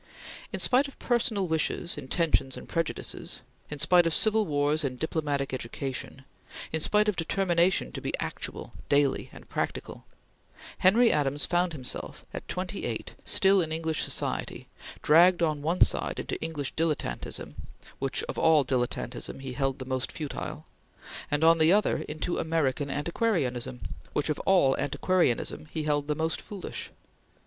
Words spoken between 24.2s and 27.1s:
of all antiquarianism he held the most foolish.